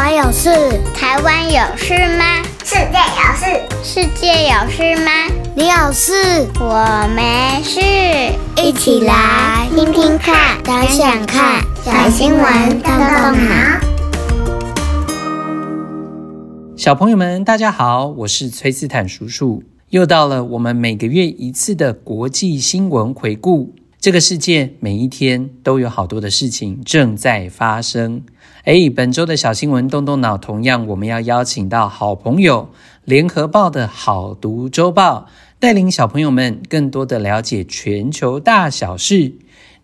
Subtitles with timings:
[0.00, 0.48] 我有事，
[0.94, 2.24] 台湾有事吗？
[2.62, 3.46] 世界有事，
[3.82, 5.10] 世界有事吗？
[5.56, 7.80] 你有事，我没事。
[8.62, 13.80] 一起来听听看，想想看，小新闻动动脑。
[16.76, 19.64] 小朋友们，大家好，我是崔斯坦叔叔。
[19.90, 23.74] 又到了我们每个月一次的国际新闻回顾。
[24.00, 28.22] 这个世界每一天都有好多的事情正在发生。
[28.62, 32.70] 诶，本周的小新闻动动脑，同样我们要邀请到好朋友
[33.04, 35.26] 联合报的好读周报，
[35.58, 39.32] 带领小朋友们更多的了解全球大小事。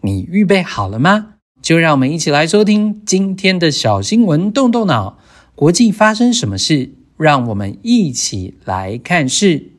[0.02, 1.30] 你预备好了吗？
[1.60, 5.18] 就让我们一起来收听今天的小新闻动动脑。
[5.56, 6.92] 国际发生什么事？
[7.16, 9.72] 让我们一起来看事。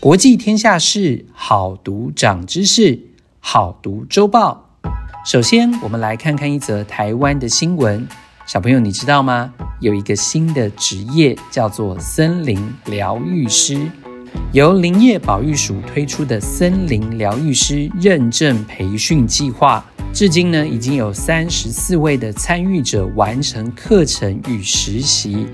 [0.00, 2.98] 国际天下事，好读长知识。
[3.38, 4.70] 好读周报。
[5.26, 8.08] 首先，我们来看看一则台湾的新闻。
[8.46, 9.52] 小朋友，你知道吗？
[9.80, 13.90] 有一个新的职业叫做森林疗愈师，
[14.52, 25.46] 由林业保育署推出的森林疗愈师认证培训计划，至今呢已经有三十四位的参与者完成课程与实习，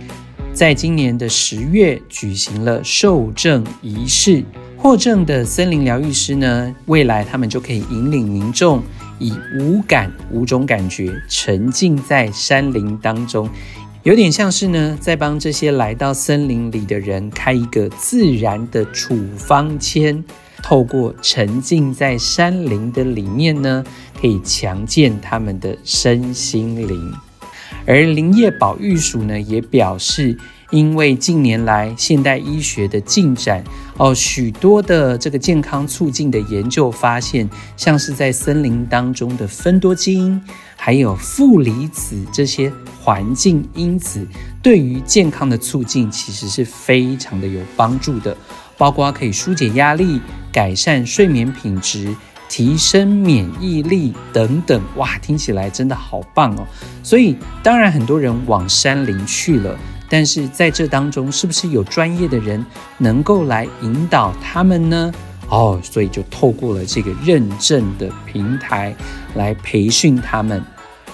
[0.56, 4.42] 在今年的十月举行了受证仪式。
[4.78, 8.82] 获证的森林疗愈师呢，未来他们就可以引领民众
[9.18, 13.46] 以五感五种感觉沉浸在山林当中，
[14.02, 20.24] 有点像是呢在帮这些来到森林里的人开一个自然的处方签，
[20.62, 23.84] 透过沉浸在山林的里面呢，
[24.18, 27.12] 可以强健他们的身心灵。
[27.86, 30.36] 而林业保育署呢也表示。
[30.70, 33.62] 因为近年来现代医学的进展，
[33.98, 40.42] 哦，许多的这个健康促进的研究发现，像是在森林当中的芬多精，
[40.74, 44.26] 还有负离子这些环境因子，
[44.60, 48.36] 对于健康的促进其实是非常的有帮助的，
[48.76, 50.20] 包括可以纾解压力、
[50.52, 52.12] 改善睡眠品质、
[52.48, 54.80] 提升免疫力等等。
[54.96, 56.66] 哇，听起来真的好棒哦！
[57.02, 59.76] 所以当然很多人往山林去了。
[60.08, 62.64] 但是在这当中，是不是有专业的人
[62.98, 65.12] 能够来引导他们呢？
[65.48, 68.94] 哦，所以就透过了这个认证的平台
[69.34, 70.62] 来培训他们。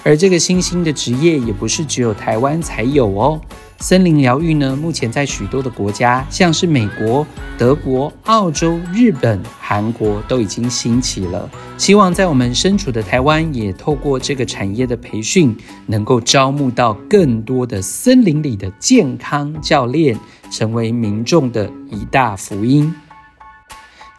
[0.03, 3.39] 而这个新兴的职业也不是只有台湾才有哦。
[3.79, 7.25] 森林疗愈呢，目前在许多的国家，像是美国、
[7.57, 11.49] 德国、澳洲、日本、韩国都已经兴起了。
[11.77, 15.53] 希望在我们身处的台湾，也透过这个产业的培训，
[15.87, 20.17] 能够招募到更多的森林里的健康教练，
[20.49, 22.93] 成为民众的一大福音。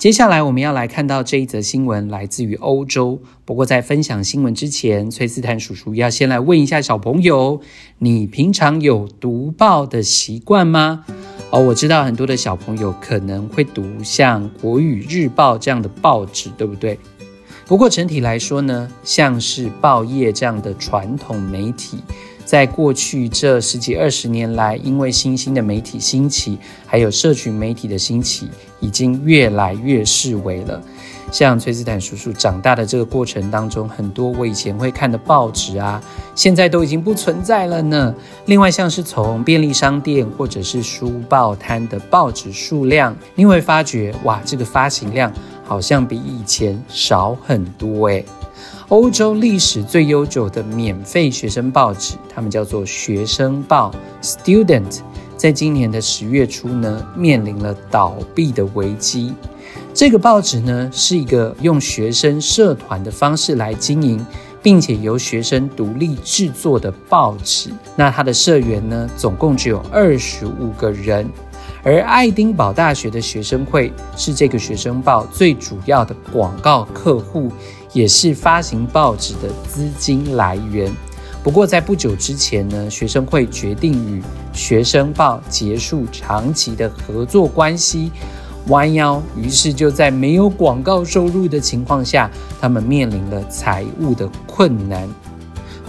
[0.04, 3.18] 接下来我们要来看到这一则新闻，来自于欧洲。
[3.46, 7.62] 不过在分享新闻之前，崔斯坦叔叔要先来问一下小朋友：
[8.00, 11.06] 你平常有读报的习惯吗？
[11.48, 16.98] 哦，我知道很多的小朋友可能会读像《国语日报》这样的报纸，对不对？
[17.64, 21.96] 不过整体来说呢，像是报业这样的传统媒体。
[22.44, 28.48] 在过去这十几二十年来，因为新兴的媒体兴起，还有社群媒体的兴起，
[28.80, 30.80] 已经越来越式微了。
[31.32, 36.00] 像崔斯坦叔叔长大的这个过程当中，很多我以前会看的报纸啊，
[36.36, 38.14] 现在都已经不存在了呢。
[38.46, 45.32] 另外，像是从便利商店或者是书报摊的报纸数量，你会发觉，哇，这个发行量
[45.64, 48.24] 好像比以前少很多诶。
[48.88, 53.90] 欧洲历史最悠久的免费学生报纸，他们叫做学生报
[54.20, 54.98] （Student）。
[55.38, 59.32] 在今年的十月初呢，面临了倒闭的危机。
[59.94, 64.24] 这个报纸呢，是一个用学生社团的方式来经营，
[64.62, 67.70] 并且由学生独立制作的报纸。
[67.96, 71.26] 那它的社员呢，总共只有二十五个人。
[71.82, 77.50] 而爱丁堡大学的学生会是这个学生报最主要的广告客户。
[77.94, 80.92] 也是发行报纸的资金来源。
[81.42, 84.22] 不过，在不久之前呢，学生会决定与
[84.52, 88.10] 学生报结束长期的合作关系，
[88.68, 92.30] 弯腰，于是就在没有广告收入的情况下，
[92.60, 95.08] 他们面临了财务的困难。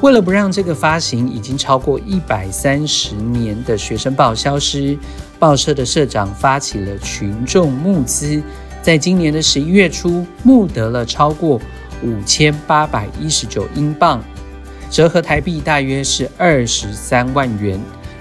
[0.02, 4.98] 为了不让这个发行已经超过一百三十年的学生报消失，
[5.40, 8.44] 报社的社长发起了群众募资，
[8.82, 11.62] 在今年的十一月初，募得了超过。
[12.04, 14.24] 五千八百一十九英镑，
[14.90, 17.80] 折合台币大约是二十三万元，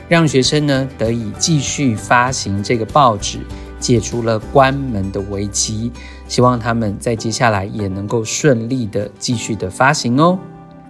[0.09, 3.39] 让学生呢得以继续发行这个报纸，
[3.79, 5.91] 解除了关门的危机。
[6.27, 10.39] 希望他们在接下来也能够顺利的继续的发行哦。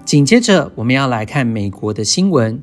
[0.04, 2.62] 紧接着，我们要来看美国的新闻。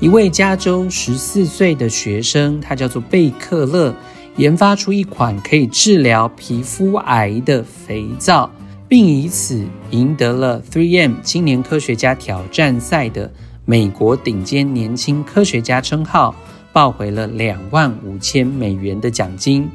[0.00, 3.94] 一位加州十四岁的学生，他叫做贝克勒，
[4.36, 8.50] 研发出一款可以治疗皮肤癌的肥皂，
[8.90, 13.32] 并以此赢得了 3M 青年科学家挑战赛的
[13.64, 16.34] 美国顶尖年轻科学家称号，
[16.72, 19.68] 抱回了两万五千美元的奖金。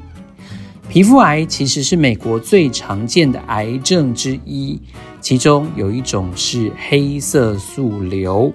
[0.90, 4.78] 皮肤癌其实是美国最常见的癌症之一，
[5.22, 8.52] 其中有一种是黑色素瘤，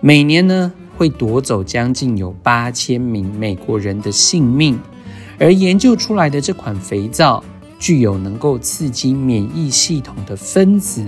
[0.00, 4.78] 每年呢，会夺走将近有八千名美国人的性命，
[5.40, 7.42] 而研究出来的这款肥皂
[7.78, 11.06] 具有能够刺激免疫系统的分子，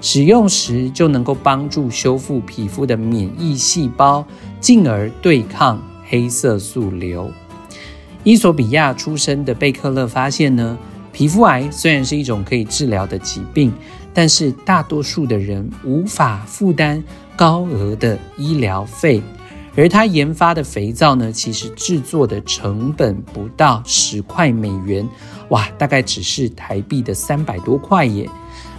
[0.00, 4.24] 使用时就能够帮助修复皮肤的免疫细胞，
[4.60, 7.30] 进而对抗黑色素瘤。
[8.24, 10.76] 伊索比亚出生的贝克勒发现呢，
[11.12, 13.72] 皮肤癌虽然是一种可以治疗的疾病，
[14.12, 17.02] 但是大多数的人无法负担。
[17.36, 19.22] 高额的医疗费，
[19.76, 25.08] 而他研发的肥皂呢，其实制作的成本不到十块美元，
[25.50, 28.28] 哇，大概只是台币的三百多块耶。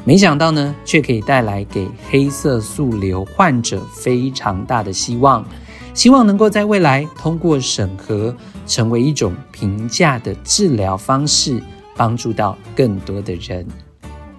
[0.03, 5.45] 没想到呢，却可以带来给黑色素瘤患者非常大的希望，
[5.93, 11.61] 希望能够在未来通过审核，成为一种平价的治疗方式，
[11.95, 13.65] 帮助到更多的人。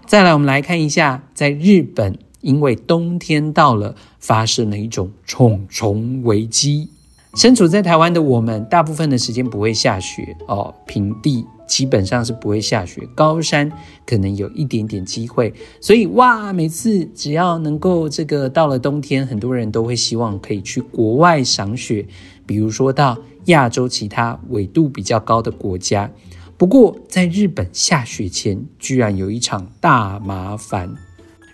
[0.07, 2.19] 再来，我们来看一下，在日本。
[2.41, 6.89] 因为冬天到了，发生了一种虫虫危机。
[7.35, 13.71] 身处在台湾的我们，大部分的时间不会下雪哦，平地基本上是不会下雪，高山
[14.05, 15.55] 可能有一点点机会。
[15.81, 22.05] 所以哇，每次只要能够这个到了冬天，很多人都会希望可以去国外赏雪，
[22.47, 26.11] 比如说到亚洲其他纬度比较高的国家。
[26.59, 30.97] 不过在日本下雪前，居然有一场大麻烦。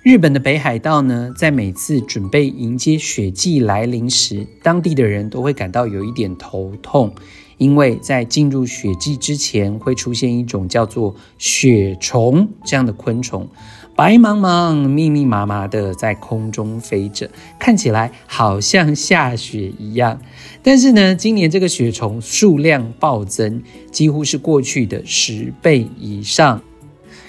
[0.07, 7.13] 日本的北海道呢，在每次准备迎接雪季来临时，当地的人都会感到有一点头痛，
[7.59, 13.49] 因为在进入雪季之前，会出现一种叫做雪虫这样的昆虫，
[13.97, 17.29] 白茫茫、密密麻麻的在空中飞着，
[17.59, 20.21] 看起来好像下雪一样。
[20.63, 23.61] 但是呢，今年这个雪虫数量暴增，
[23.91, 26.63] 几乎是过去的十倍以上。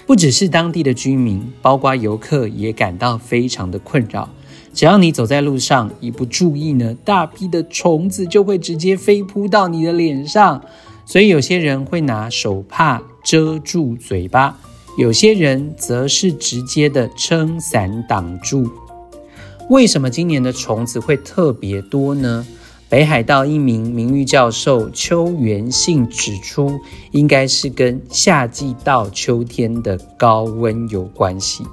[0.08, 4.30] 不只是当地的居民，包括游客也感到非常的困扰。
[4.74, 10.64] 只要你走在路上，一不注意呢，大批的虫子就会直接飞扑到你的脸上。
[11.06, 14.58] 所以有些人会拿手帕遮住嘴巴，
[14.98, 18.70] 有些人则是直接的撑伞挡住。
[19.70, 22.48] 为什么今年的虫子会特别多呢？
[22.90, 26.80] 北海道一名名誉教授邱元信指出，
[27.12, 31.66] 应该是跟夏季到秋天的高温有关系。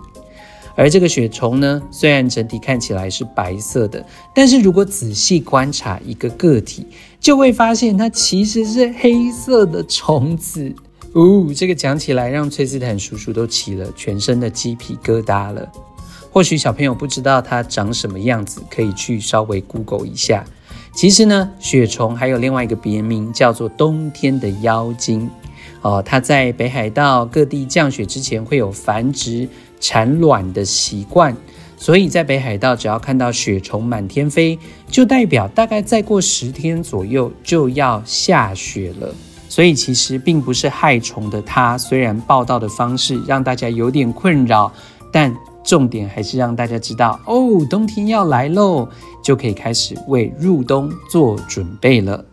[0.75, 6.85] 而这个雪虫呢，虽然整体看起来是白色的，但是如果仔细观察一个个体，
[7.21, 10.75] 就会发现它其实是黑色的虫子。
[11.13, 15.71] 哦，这个讲起来让崔斯坦叔叔都起了全身的鸡皮疙瘩了。
[16.33, 20.45] 或许小朋友不知道它长什么样子，可以去稍微 Google 一下。
[20.95, 25.29] 其实呢，雪虫还有另外一个别名，叫做冬天的妖精。
[25.83, 29.47] 哦，它在北海道各地降雪之前会有繁殖
[29.81, 31.37] 产卵的习惯，
[31.77, 34.59] 所以在北海道只要看到雪虫满天飞，
[34.89, 39.13] 就代表大概再过十天左右就要下雪了。
[39.49, 44.73] 所以其实并不是害虫的它，虽然报道的方式让大家有点困扰，
[45.13, 45.35] 但。
[45.65, 48.89] 重点还是让大家知道哦，冬天要来喽，
[49.23, 52.25] 就可以开始为入冬做准备了。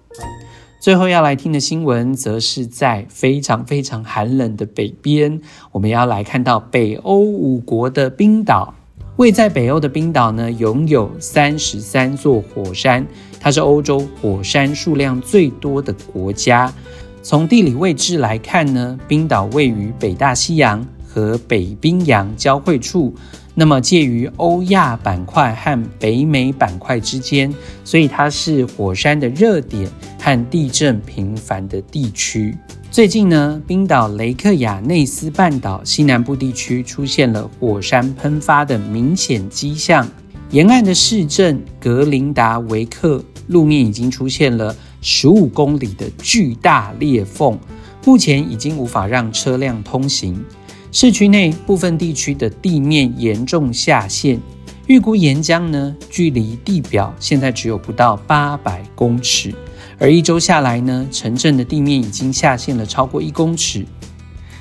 [0.80, 5.40] 最后要来听的新闻，则是在非常非常寒冷的北边，
[5.72, 8.74] 我们要来看到北欧五国的冰岛。
[9.18, 13.06] 位在北欧的冰岛呢，拥有三十三座火山，
[13.40, 16.74] 它是欧洲火山数量最多的国家。
[17.22, 20.84] 从地理位置来看呢，冰岛位于北大西洋。
[21.14, 23.14] 和北冰洋交汇处，
[23.54, 27.54] 那么介于欧亚板块和北美板块之间，
[27.84, 32.58] 所以它是火山的热点和地震频繁的地区。
[32.90, 40.08] 最近呢，冰岛雷克雅内斯半岛西南部地区出现了火山喷发的明显迹象，
[40.50, 47.58] 沿岸的市镇格林达维克路面已经出现了十五公里的巨大裂缝，
[48.06, 50.44] 目前已经无法让车辆通行。
[50.94, 54.38] 市区内部分地区的地面严重下陷，
[54.88, 59.56] 预估岩浆呢，距离地表现在只有不到八百公尺，
[59.98, 63.86] 而一周下来呢，城镇的地面已经下陷了超过一公尺。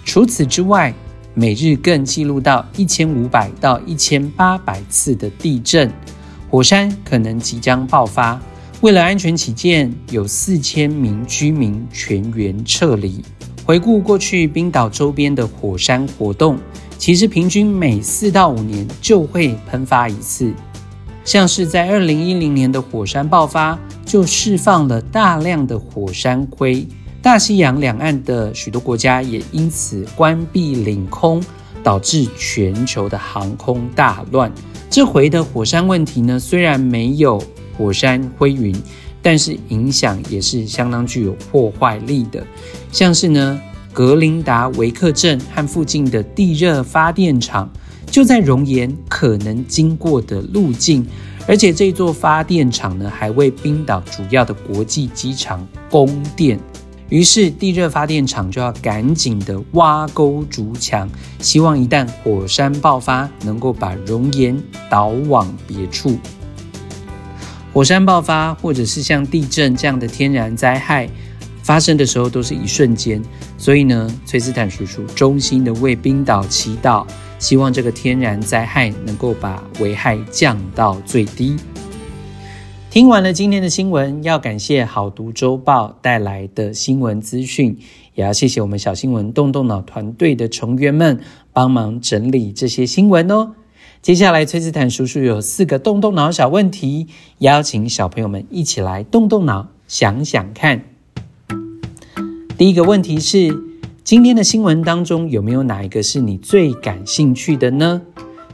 [0.04, 0.94] 除此之外，
[1.34, 5.92] 每日更记录到一千五百到一千八百次的地震，
[6.49, 8.40] 火山可能即将爆发。
[8.82, 13.20] 为了安全起见，有四千名居民全员撤离。
[13.70, 16.58] 回顾过去冰岛周边的火山活动，
[16.98, 20.52] 其实平均每四到五年就会喷发一次。
[21.24, 26.84] 像是在二零一零年的火山爆发，就释放了大量的火山灰。
[27.22, 31.40] 大西洋两岸的许多国家也因此关闭领空，
[31.80, 34.50] 导致全球的航空大乱。
[34.90, 37.40] 这回的火山问题呢，虽然没有
[37.78, 38.74] 火山灰云，
[39.22, 42.46] 但是影响也是相当具有破坏力的。
[42.90, 43.60] 像是呢，
[43.92, 47.70] 格林达维克镇和附近的地热发电厂，
[48.06, 51.06] 就在熔岩可能经过的路径，
[51.46, 56.58] 而且这座发电厂呢，还为冰岛主要的国际机场供电。
[57.08, 61.10] 于是，地热发电厂就要赶紧的挖沟筑墙，
[61.40, 64.56] 希望一旦火山爆发，能够把熔岩
[64.88, 66.16] 导往别处。
[67.72, 71.08] 火山爆发，或者是像地震这样的天然灾害
[71.62, 73.22] 发生的时候，都是一瞬间。
[73.56, 77.06] 所以呢，崔斯坦叔叔衷心的为冰岛祈祷，
[77.38, 81.56] 希望这个天然灾害能够把危害降到最低。
[82.90, 87.78] 听完了今天的新闻，要感谢好读周报带来的新闻资讯，
[88.16, 91.20] 也要谢谢我们小新闻动动脑团队的成员们
[91.52, 93.52] 帮忙整理这些新闻哦。
[94.02, 97.09] 接下来，崔斯坦叔叔有四个动动脑小问题，
[97.40, 100.85] 邀请小朋友们一起来动动脑，想想看。
[102.57, 103.62] 第一个问题是：
[104.02, 108.00] 今天的新闻当中有没有哪一个是你最感兴趣的呢？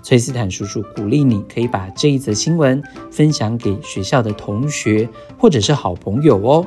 [0.03, 6.67] 崔斯坦叔叔鼓励你可以把这一则新闻分享给学校的同学或者是好朋友哦。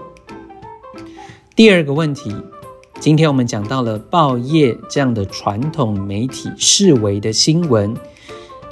[1.53, 2.33] 第二个问题，
[3.01, 7.93] 今天我们讲到了报业这样的传统媒体视为的新闻。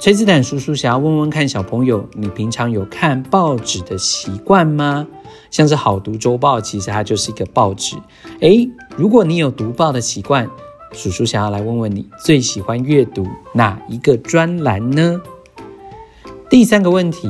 [0.00, 5.04] 崔斯坦叔叔想要问问看小朋友，你平常有看报纸的习惯吗？
[5.50, 7.96] 像是好读周报，其实它就是一个报纸。
[8.38, 10.48] 诶，如果你有读报的习惯，
[10.92, 15.20] 叔叔想要来问问你，最喜欢阅读哪一个专栏呢？
[16.48, 17.28] 第三个问题，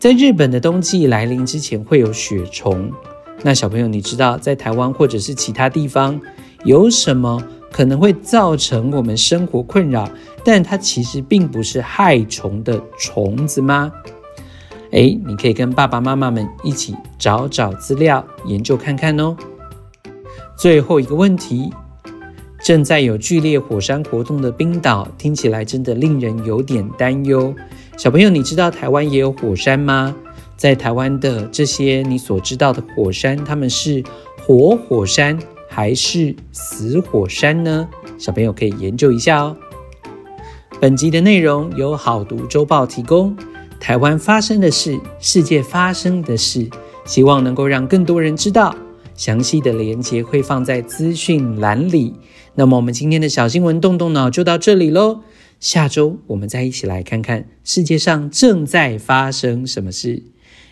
[0.00, 2.90] 在日本的冬季来临之前会有雪虫，
[3.44, 6.20] 那小朋友你知道在台湾或者是其他地方
[6.64, 7.40] 有什么？
[7.70, 10.08] 可能会造成我们生活困扰，
[10.50, 13.92] 但它其实并不是害虫的虫子吗？
[14.92, 19.36] 诶，你可以跟爸爸妈妈们一起找找资料，研究看看哦。
[20.56, 21.70] 最后一个问题，
[22.64, 27.54] 正在有剧烈火山活动的冰岛，听起来真的令人有点担忧。
[27.98, 30.16] 小朋友，你知道台湾也有火山吗？
[30.56, 34.02] 在台湾的这些你所知道的火山，它们是
[34.46, 35.38] 活火山，
[35.68, 37.86] 还是死火山呢？
[38.16, 39.54] 小朋友可以研究一下哦。
[40.80, 43.36] 本集的内容由好读周报提供。
[43.80, 46.70] 台湾发生的事，世界发生的事，
[47.04, 48.76] 希望能够让更多人知道。
[49.16, 52.14] 详细的连接会放在资讯栏里。
[52.54, 55.22] 那么，我们今天的小新闻动动脑就到这里喽。
[55.58, 60.22] 下周我们再一起来看看世界上正在发生什么事。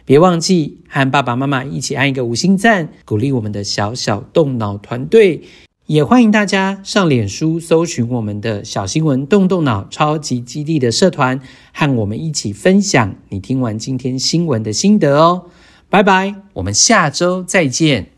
[0.04, 5.42] 别忘记和爸爸妈妈一起按一个五星赞，鼓励我们的小小动脑团队。
[5.86, 11.40] 也欢迎大家上脸书搜寻我们的小新闻动动脑超级基地的社团，
[11.72, 15.44] 和我们一起分享你听完今天新闻的心得哦。
[15.88, 18.15] 拜拜，我们下周再见。